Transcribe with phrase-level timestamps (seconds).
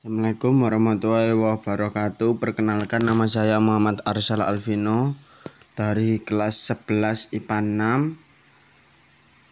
[0.00, 2.40] Assalamualaikum warahmatullahi wabarakatuh.
[2.40, 5.12] Perkenalkan nama saya Muhammad Arsal Alvino
[5.76, 7.60] Dari kelas 11 IPA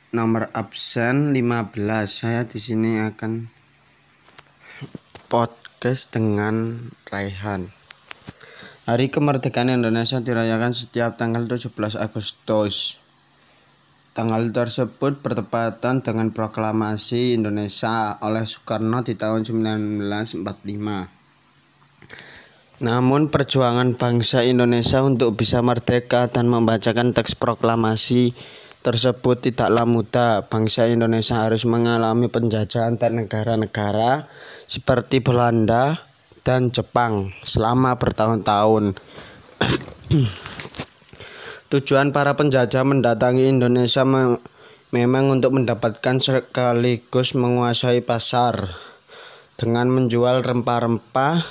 [0.08, 1.76] 6 Nomor absen 15
[2.08, 3.53] Saya di sini akan
[5.29, 6.80] podcast dengan
[7.12, 7.69] Raihan.
[8.89, 13.05] Hari kemerdekaan Indonesia dirayakan setiap tanggal 17 Agustus
[14.19, 20.43] Tanggal tersebut bertepatan dengan proklamasi Indonesia oleh Soekarno di tahun 1945.
[22.83, 28.34] Namun perjuangan bangsa Indonesia untuk bisa merdeka dan membacakan teks proklamasi
[28.83, 30.50] tersebut tidaklah mudah.
[30.50, 34.27] Bangsa Indonesia harus mengalami penjajahan dan negara-negara
[34.66, 35.95] seperti Belanda
[36.42, 38.98] dan Jepang selama bertahun-tahun.
[41.68, 44.40] Tujuan para penjajah mendatangi Indonesia me
[44.88, 48.72] memang untuk mendapatkan sekaligus menguasai pasar
[49.60, 51.44] dengan menjual rempah-rempah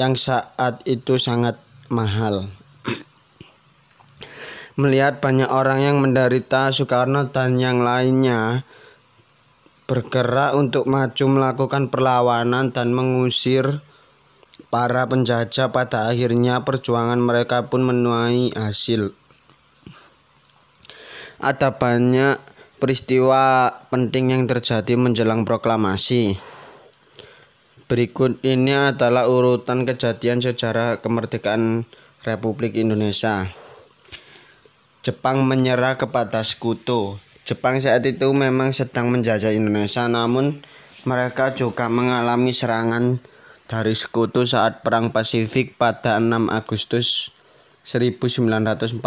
[0.00, 1.60] yang saat itu sangat
[1.92, 2.48] mahal.
[4.80, 8.64] Melihat banyak orang yang menderita, Soekarno dan yang lainnya
[9.84, 13.84] bergerak untuk maju melakukan perlawanan dan mengusir
[14.72, 19.12] Para penjajah pada akhirnya perjuangan mereka pun menuai hasil.
[21.44, 22.40] Ada banyak
[22.80, 26.40] peristiwa penting yang terjadi menjelang proklamasi.
[27.84, 31.84] Berikut ini adalah urutan kejadian sejarah kemerdekaan
[32.24, 33.52] Republik Indonesia.
[35.04, 37.20] Jepang menyerah kepada sekutu.
[37.44, 40.64] Jepang saat itu memang sedang menjajah Indonesia, namun
[41.04, 43.20] mereka juga mengalami serangan
[43.72, 47.32] dari sekutu saat Perang Pasifik pada 6 Agustus
[47.88, 49.00] 1945.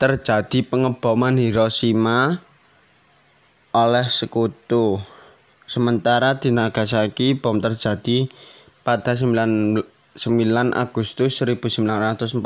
[0.00, 2.40] Terjadi pengeboman Hiroshima
[3.76, 5.04] oleh sekutu.
[5.68, 8.32] Sementara di Nagasaki bom terjadi
[8.88, 9.84] pada 9,
[10.16, 10.24] 9
[10.72, 12.40] Agustus 1945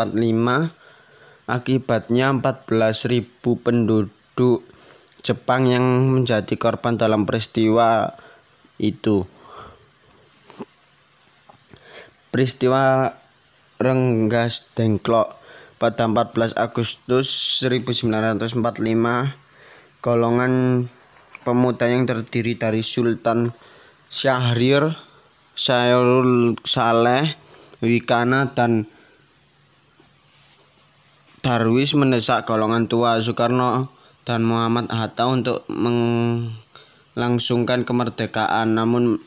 [1.46, 3.22] akibatnya 14.000
[3.62, 4.66] penduduk
[5.22, 5.86] Jepang yang
[6.18, 8.10] menjadi korban dalam peristiwa
[8.82, 9.33] itu.
[12.34, 13.14] Peristiwa
[13.78, 15.38] Renggas Dengklok
[15.78, 18.58] pada 14 Agustus 1945
[20.02, 20.82] golongan
[21.46, 23.54] pemuda yang terdiri dari Sultan
[24.10, 24.98] Syahrir,
[25.54, 27.38] Syairul Saleh,
[27.78, 28.90] Wikana dan
[31.38, 33.94] Darwis mendesak golongan tua Soekarno
[34.26, 38.74] dan Muhammad Hatta untuk melangsungkan kemerdekaan.
[38.74, 39.22] Namun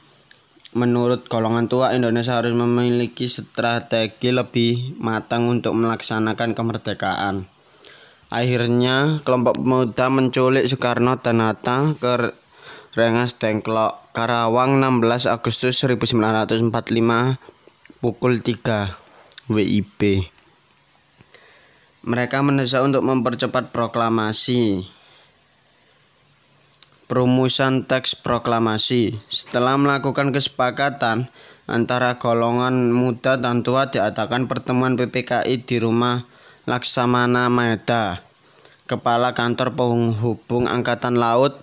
[0.77, 7.49] Menurut golongan tua, Indonesia harus memiliki strategi lebih matang untuk melaksanakan kemerdekaan.
[8.29, 12.29] Akhirnya, kelompok pemuda menculik Soekarno dan Hatta ke
[12.93, 16.69] Rengas Dengklok, Karawang 16 Agustus 1945
[17.97, 20.29] pukul 3 WIB.
[22.05, 24.85] Mereka mendesak untuk mempercepat proklamasi
[27.07, 29.15] Perumusan teks proklamasi.
[29.31, 31.31] Setelah melakukan kesepakatan
[31.63, 36.27] antara golongan muda dan tua diadakan pertemuan PPKI di rumah
[36.67, 38.19] Laksamana Maeda,
[38.91, 41.55] Kepala Kantor Penghubung Angkatan Laut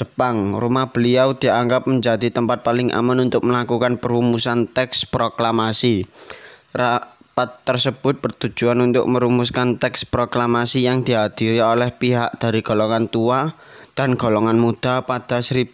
[0.00, 0.56] Jepang.
[0.56, 6.08] Rumah beliau dianggap menjadi tempat paling aman untuk melakukan perumusan teks proklamasi.
[6.72, 13.52] Rapat tersebut bertujuan untuk merumuskan teks proklamasi yang dihadiri oleh pihak dari golongan tua,
[13.94, 15.70] dan golongan muda pada 1000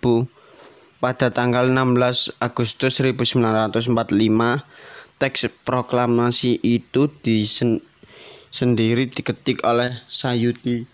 [0.97, 3.85] pada tanggal 16 Agustus 1945
[5.17, 7.85] teks proklamasi itu disen,
[8.53, 10.89] sendiri diketik oleh Sayuti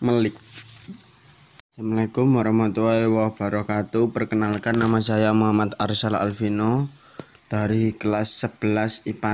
[0.00, 0.36] Melik.
[1.72, 4.12] Assalamualaikum warahmatullahi wabarakatuh.
[4.12, 6.92] Perkenalkan nama saya Muhammad Arsal Alvino
[7.48, 9.32] dari kelas 11 IPA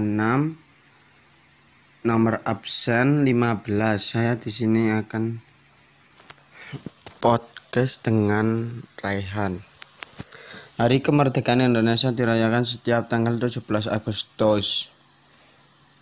[0.55, 3.66] 6 nomor absen 15.
[3.99, 5.43] Saya di sini akan
[7.26, 8.70] podcast dengan
[9.03, 9.59] Raihan.
[10.78, 14.95] Hari kemerdekaan Indonesia dirayakan setiap tanggal 17 Agustus.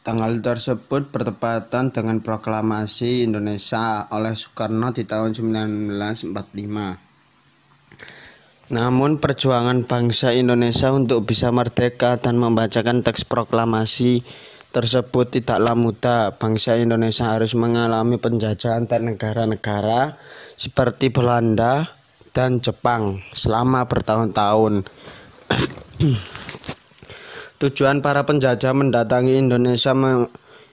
[0.04, 6.28] Tanggal tersebut bertepatan dengan proklamasi Indonesia oleh Soekarno di tahun 1945.
[8.76, 14.20] Namun perjuangan bangsa Indonesia untuk bisa merdeka dan membacakan teks proklamasi
[14.74, 16.34] tersebut tidaklah mudah.
[16.34, 20.18] Bangsa Indonesia harus mengalami penjajahan dan negara-negara
[20.58, 21.86] seperti Belanda
[22.34, 24.82] dan Jepang selama bertahun-tahun.
[27.62, 30.26] Tujuan para penjajah mendatangi Indonesia me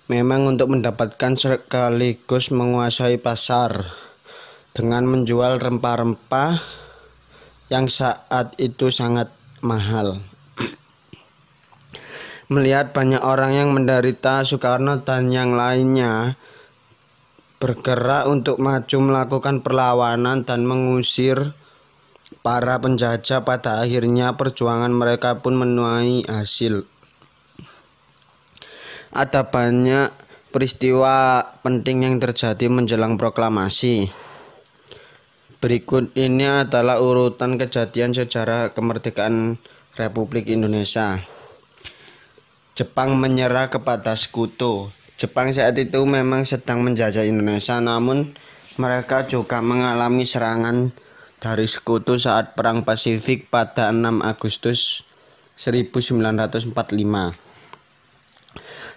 [0.10, 3.86] memang untuk mendapatkan sekaligus menguasai pasar
[4.76, 6.60] dengan menjual rempah-rempah
[7.72, 9.32] yang saat itu sangat
[9.64, 10.31] mahal.
[12.52, 16.36] Melihat banyak orang yang menderita, Soekarno dan yang lainnya
[17.64, 21.56] bergerak untuk maju melakukan perlawanan dan mengusir
[22.44, 23.48] para penjajah.
[23.48, 26.84] Pada akhirnya perjuangan mereka pun menuai hasil.
[29.16, 30.12] Ada banyak
[30.52, 34.12] peristiwa penting yang terjadi menjelang proklamasi.
[35.64, 39.56] Berikut ini adalah urutan kejadian sejarah kemerdekaan
[39.96, 41.31] Republik Indonesia.
[42.82, 44.90] Jepang menyerah kepada sekutu.
[45.14, 48.34] Jepang saat itu memang sedang menjajah Indonesia, namun
[48.82, 50.90] mereka juga mengalami serangan
[51.38, 55.06] dari sekutu saat Perang Pasifik pada 6 Agustus
[55.54, 56.74] 1945.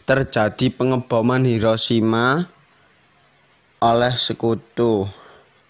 [0.08, 2.48] Terjadi pengeboman Hiroshima
[3.84, 5.12] oleh sekutu.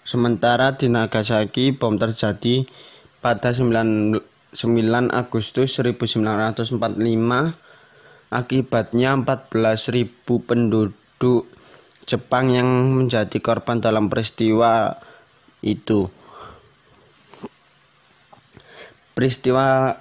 [0.07, 2.63] Sementara di Nagasaki bom terjadi
[3.19, 4.23] pada 9,
[4.55, 4.55] 9
[5.11, 6.79] Agustus 1945
[8.35, 11.47] Akibatnya 14.000 penduduk
[12.03, 12.67] Jepang yang
[12.99, 14.99] menjadi korban dalam peristiwa
[15.63, 16.11] itu.
[19.15, 19.95] Peristiwa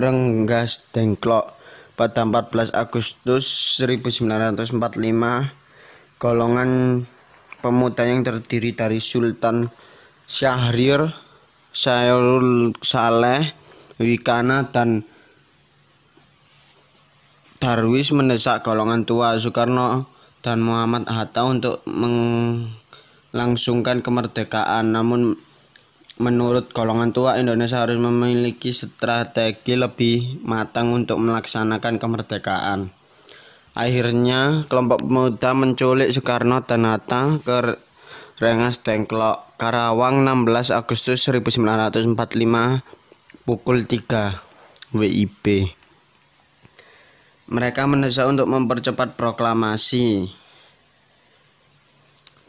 [0.00, 1.52] Renggas Dengklok
[1.92, 4.80] pada 14 Agustus 1945
[6.16, 7.04] golongan
[7.60, 9.68] pemuda yang terdiri dari Sultan
[10.24, 11.10] Syahrir,
[11.74, 13.52] Syairul Saleh,
[14.00, 15.02] Wikana dan
[17.58, 20.06] Darwis mendesak golongan tua Soekarno
[20.46, 24.94] dan Muhammad Hatta untuk melangsungkan kemerdekaan.
[24.94, 25.34] Namun
[26.22, 32.94] menurut golongan tua Indonesia harus memiliki strategi lebih matang untuk melaksanakan kemerdekaan.
[33.78, 37.78] Akhirnya kelompok pemuda menculik Soekarno dan Hatta ke
[38.38, 42.14] Rengas Dengklok, Karawang 16 Agustus 1945
[43.42, 45.74] pukul 3 WIB.
[47.48, 50.28] Mereka mendesak untuk mempercepat proklamasi.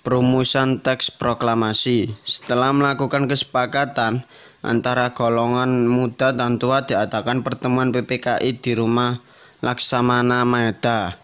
[0.04, 2.12] Perumusan teks proklamasi.
[2.28, 4.28] Setelah melakukan kesepakatan
[4.60, 9.24] antara golongan muda dan tua diadakan pertemuan PPKI di rumah
[9.64, 11.16] Laksamana Maeda,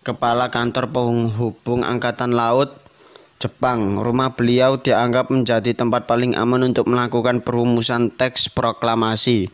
[0.00, 2.72] Kepala Kantor Penghubung Angkatan Laut
[3.36, 4.00] Jepang.
[4.00, 9.52] Rumah beliau dianggap menjadi tempat paling aman untuk melakukan perumusan teks proklamasi.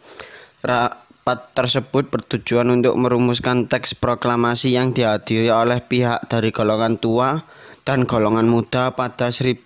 [1.26, 7.42] Rapat tersebut bertujuan untuk merumuskan teks proklamasi yang dihadiri oleh pihak dari golongan tua
[7.82, 9.58] dan golongan muda pada 1000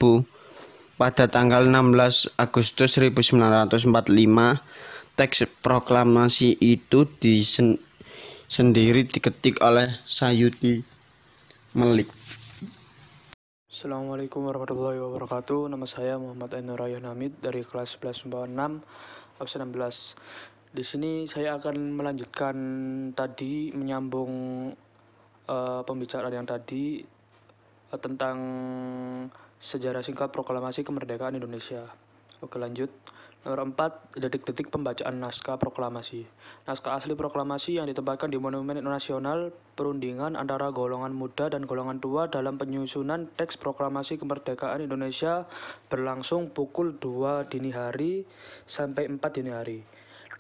[0.97, 3.93] pada tanggal 16 Agustus 1945
[5.21, 7.77] teks proklamasi itu disen,
[8.49, 10.81] sendiri diketik oleh Sayuti
[11.77, 12.09] Melik.
[13.69, 15.69] Assalamualaikum warahmatullahi wabarakatuh.
[15.69, 18.81] Nama saya Muhammad Ainur Hamid dari kelas 11 6
[19.41, 20.17] absen 16.
[20.71, 22.55] Di sini saya akan melanjutkan
[23.11, 24.31] tadi menyambung
[25.51, 27.03] uh, pembicaraan yang tadi
[27.91, 28.39] uh, tentang
[29.59, 31.91] sejarah singkat proklamasi kemerdekaan Indonesia.
[32.39, 32.87] Oke lanjut.
[33.41, 36.29] Nomor 4, detik-detik pembacaan naskah proklamasi.
[36.69, 42.29] Naskah asli proklamasi yang ditempatkan di Monumen Nasional perundingan antara golongan muda dan golongan tua
[42.29, 45.49] dalam penyusunan teks proklamasi kemerdekaan Indonesia
[45.89, 48.29] berlangsung pukul 2 dini hari
[48.69, 49.81] sampai 4 dini hari.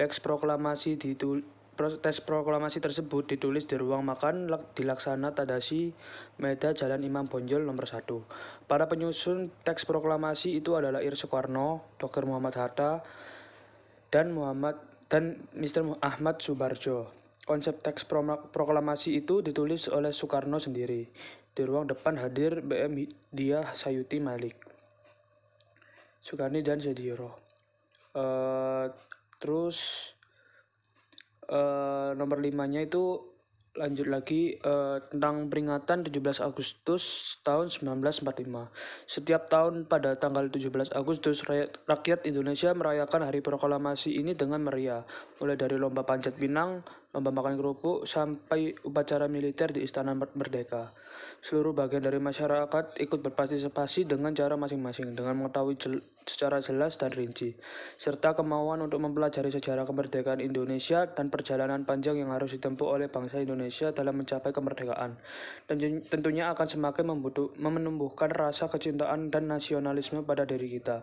[0.00, 1.44] Teks proklamasi ditul
[1.76, 5.88] Tes proklamasi tersebut ditulis di ruang makan dilaksana Tadasi
[6.40, 8.04] Meda Jalan Imam Bonjol nomor 1.
[8.68, 12.28] Para penyusun teks proklamasi itu adalah Ir Soekarno, Dr.
[12.28, 13.00] Muhammad Hatta,
[14.12, 14.76] dan Muhammad
[15.08, 15.96] dan Mr.
[16.04, 17.08] Ahmad Subarjo.
[17.48, 18.04] Konsep teks
[18.52, 21.08] proklamasi itu ditulis oleh Soekarno sendiri.
[21.56, 24.60] Di ruang depan hadir BM Dia Sayuti Malik,
[26.20, 27.40] Soekarni dan Sediro.
[28.12, 29.09] Uh,
[29.40, 30.12] Terus
[31.48, 33.30] uh, nomor limanya itu
[33.70, 38.26] lanjut lagi uh, tentang peringatan 17 Agustus tahun 1945.
[39.06, 41.46] Setiap tahun pada tanggal 17 Agustus
[41.86, 45.06] rakyat Indonesia merayakan hari proklamasi ini dengan meriah,
[45.38, 50.94] mulai dari lomba panjat pinang, lomba makan kerupuk, sampai upacara militer di Istana Merdeka.
[51.42, 55.94] Seluruh bagian dari masyarakat ikut berpartisipasi dengan cara masing-masing, dengan mengetahui jel
[56.30, 57.58] secara jelas dan rinci,
[57.98, 63.42] serta kemauan untuk mempelajari sejarah kemerdekaan Indonesia dan perjalanan panjang yang harus ditempuh oleh bangsa
[63.42, 65.18] Indonesia dalam mencapai kemerdekaan.
[65.66, 67.04] Dan tentunya akan semakin
[67.58, 71.02] menumbuhkan rasa kecintaan dan nasionalisme pada diri kita.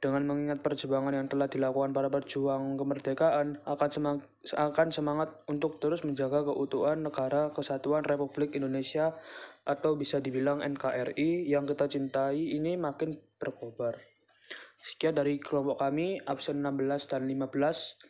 [0.00, 4.24] Dengan mengingat perjuangan yang telah dilakukan para perjuang kemerdekaan, akan semangat,
[4.56, 9.12] akan semangat untuk terus menjaga keutuhan negara kesatuan Republik Indonesia
[9.68, 14.00] atau bisa dibilang NKRI yang kita cintai ini makin berkobar.
[14.80, 18.00] Sekian dari kelompok kami, absen 16 dan 15.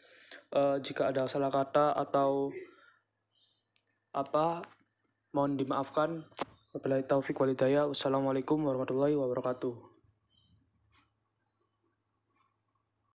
[0.54, 2.54] Uh, jika ada salah kata atau
[4.14, 4.62] apa,
[5.34, 6.22] mohon dimaafkan.
[6.70, 7.90] Wabillahi taufik walidaya.
[7.90, 9.89] Wassalamualaikum warahmatullahi wabarakatuh.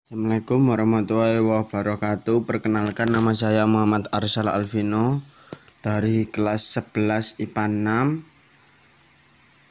[0.03, 2.43] Assalamualaikum warahmatullahi wabarakatuh.
[2.43, 5.23] Perkenalkan nama saya Muhammad Arsal Alvino
[5.79, 7.71] dari kelas 11 IPA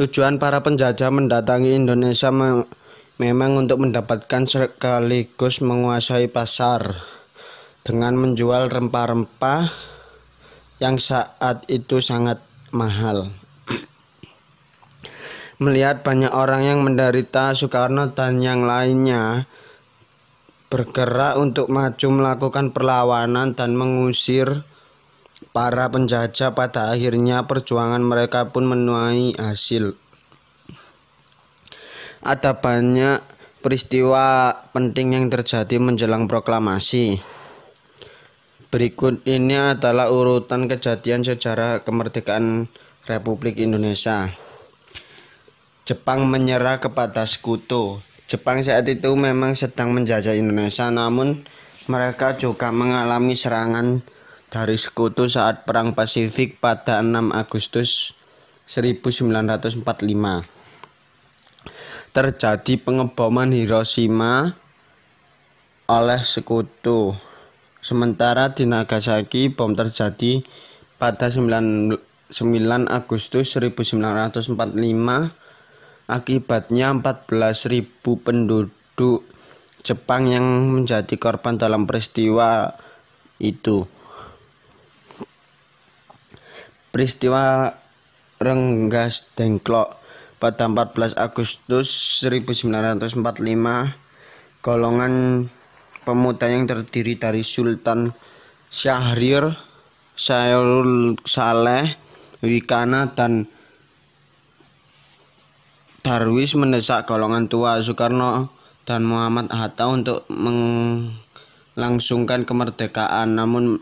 [0.00, 2.64] Tujuan para penjajah mendatangi Indonesia me
[3.20, 6.96] memang untuk mendapatkan sekaligus menguasai pasar
[7.84, 9.68] dengan menjual rempah-rempah
[10.80, 12.40] yang saat itu sangat
[12.72, 13.28] mahal.
[15.68, 19.44] Melihat banyak orang yang menderita, Soekarno dan yang lainnya
[20.72, 24.64] bergerak untuk maju melakukan perlawanan dan mengusir
[25.50, 26.52] para penjajah.
[26.52, 29.96] Pada akhirnya perjuangan mereka pun menuai hasil.
[32.20, 33.24] Ada banyak
[33.64, 37.20] peristiwa penting yang terjadi menjelang proklamasi.
[38.70, 42.70] Berikut ini adalah urutan kejadian sejarah kemerdekaan
[43.10, 44.30] Republik Indonesia.
[45.82, 47.98] Jepang menyerah kepada sekutu.
[48.30, 51.42] Jepang saat itu memang sedang menjajah Indonesia, namun
[51.90, 54.06] mereka juga mengalami serangan
[54.50, 58.18] dari sekutu saat Perang Pasifik pada 6 Agustus
[58.66, 59.86] 1945.
[62.10, 64.58] Terjadi pengeboman Hiroshima
[65.86, 67.14] oleh sekutu.
[67.80, 70.44] Sementara di Nagasaki bom terjadi
[71.00, 71.96] pada 9, 9
[72.90, 75.40] Agustus 1945
[76.10, 79.22] Akibatnya 14.000 penduduk
[79.86, 80.42] Jepang yang
[80.74, 82.74] menjadi korban dalam peristiwa
[83.38, 83.86] itu.
[86.90, 87.70] Peristiwa
[88.42, 89.94] Renggas Dengklok
[90.42, 93.20] pada 14 Agustus 1945
[94.64, 95.12] golongan
[96.02, 98.10] pemuda yang terdiri dari Sultan
[98.70, 99.54] Syahrir,
[100.16, 101.94] Syairul Saleh,
[102.40, 103.44] Wikana dan
[106.00, 108.48] Darwis mendesak golongan tua Soekarno
[108.88, 113.36] dan Muhammad Hatta untuk melangsungkan kemerdekaan.
[113.36, 113.76] Namun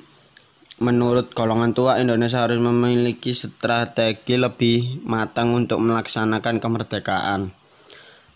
[0.79, 7.51] menurut golongan tua Indonesia harus memiliki strategi lebih matang untuk melaksanakan kemerdekaan.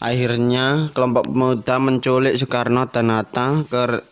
[0.03, 4.03] Akhirnya kelompok pemuda menculik Soekarno dan Hatta ke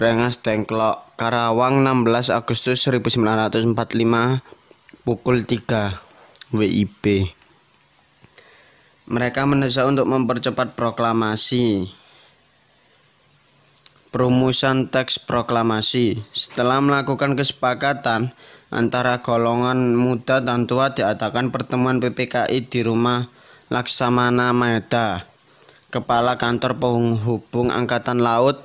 [0.00, 3.76] Rengas Dengklok, Karawang 16 Agustus 1945
[5.04, 6.00] pukul 3
[6.56, 7.28] WIB.
[9.06, 11.88] Mereka mendesak untuk mempercepat proklamasi.
[14.16, 16.16] Perumusan teks proklamasi.
[16.32, 18.32] Setelah melakukan kesepakatan
[18.72, 23.28] antara golongan muda dan tua diadakan pertemuan PPKI di rumah
[23.68, 25.28] Laksamana Maeda,
[25.92, 28.56] Kepala Kantor Penghubung Angkatan Laut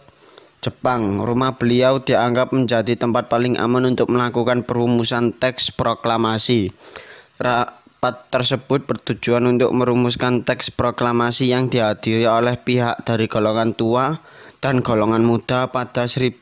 [0.64, 1.20] Jepang.
[1.20, 6.72] Rumah beliau dianggap menjadi tempat paling aman untuk melakukan perumusan teks proklamasi.
[7.44, 14.18] Ra Rapat tersebut bertujuan untuk merumuskan teks proklamasi yang dihadiri oleh pihak dari golongan tua
[14.62, 16.38] dan golongan muda pada 1000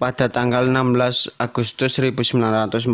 [0.00, 2.88] pada tanggal 16 Agustus 1945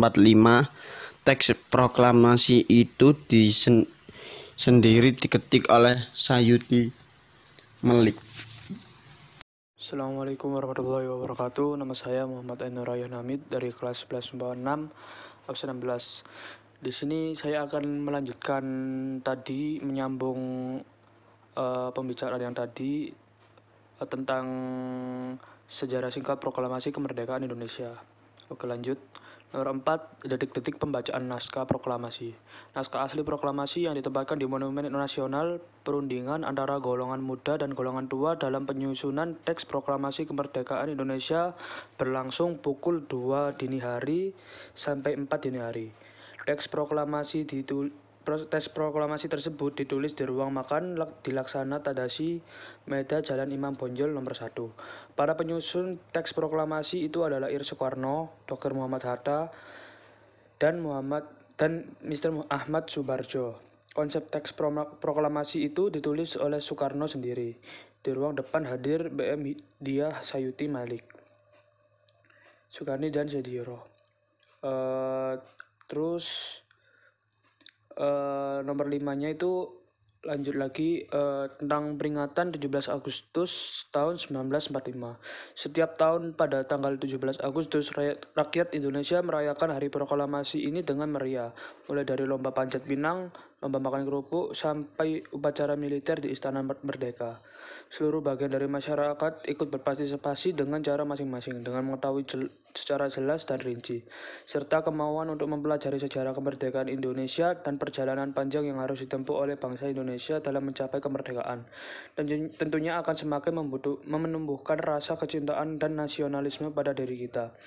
[1.23, 3.87] teks proklamasi itu disen,
[4.59, 6.91] sendiri diketik oleh Sayuti
[7.87, 8.19] Melik.
[9.79, 11.79] Assalamualaikum warahmatullahi wabarakatuh.
[11.79, 16.83] Nama saya Muhammad Ainur Hamid dari kelas 11 6 absen 16.
[16.83, 18.63] Di sini saya akan melanjutkan
[19.23, 20.39] tadi menyambung
[21.55, 23.07] uh, pembicaraan yang tadi
[24.05, 24.45] tentang
[25.65, 27.97] sejarah singkat proklamasi kemerdekaan Indonesia.
[28.47, 29.01] Oke lanjut.
[29.47, 32.35] Nomor 4, detik-detik pembacaan naskah proklamasi.
[32.75, 38.35] Naskah asli proklamasi yang ditempatkan di Monumen Nasional perundingan antara golongan muda dan golongan tua
[38.35, 41.55] dalam penyusunan teks proklamasi kemerdekaan Indonesia
[41.95, 44.35] berlangsung pukul 2 dini hari
[44.75, 45.95] sampai 4 dini hari.
[46.43, 47.47] Teks proklamasi
[48.27, 52.35] Teks proklamasi tersebut ditulis di ruang makan di Laksana Tadasi,
[52.91, 54.51] Meda Jalan Imam Bonjol nomor 1.
[55.15, 58.75] Para penyusun teks proklamasi itu adalah Ir Soekarno, Dr.
[58.75, 59.47] Muhammad Hatta,
[60.59, 61.23] dan Muhammad
[61.55, 62.35] dan Mr.
[62.51, 63.63] Ahmad Subarjo.
[63.95, 64.51] Konsep teks
[64.99, 67.55] proklamasi itu ditulis oleh Soekarno sendiri.
[68.03, 71.07] Di ruang depan hadir BM Dia Sayuti Malik,
[72.67, 73.87] Soekarni dan Sediro.
[74.59, 75.39] Uh,
[75.87, 76.59] terus
[77.97, 79.77] uh, nomor limanya itu
[80.25, 84.73] lanjut lagi uh, tentang peringatan 17 Agustus tahun 1945.
[85.53, 87.93] Setiap tahun pada tanggal 17 Agustus
[88.33, 91.53] rakyat Indonesia merayakan hari proklamasi ini dengan meriah,
[91.87, 97.41] mulai dari lomba panjat pinang, lomba makan kerupuk sampai upacara militer di Istana Merdeka.
[97.89, 103.57] Seluruh bagian dari masyarakat ikut berpartisipasi dengan cara masing-masing dengan mengetahui jel secara jelas dan
[103.57, 104.05] rinci,
[104.45, 109.89] serta kemauan untuk mempelajari sejarah kemerdekaan Indonesia dan perjalanan panjang yang harus ditempuh oleh bangsa
[109.89, 111.65] Indonesia dalam mencapai kemerdekaan.
[112.13, 113.57] Dan tentunya akan semakin
[114.05, 117.57] menumbuhkan rasa kecintaan dan nasionalisme pada diri kita.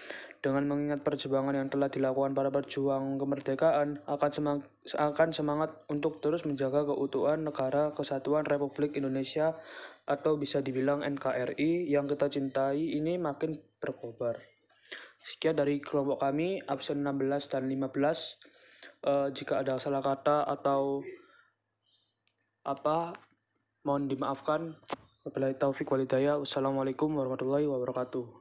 [0.40, 4.64] Dengan mengingat perjuangan yang telah dilakukan para pejuang kemerdekaan, akan semangat,
[4.96, 9.52] akan semangat untuk terus menjaga keutuhan negara kesatuan Republik Indonesia
[10.08, 14.40] atau bisa dibilang NKRI yang kita cintai ini makin berkobar.
[15.20, 18.40] Sekian dari kelompok kami, absen 16 dan 15.
[19.04, 21.04] Uh, eh, jika ada salah kata atau
[22.64, 23.12] apa,
[23.84, 24.72] mohon dimaafkan.
[25.20, 26.40] Wabillahi taufik walidaya.
[26.40, 28.39] Wassalamualaikum warahmatullahi wabarakatuh.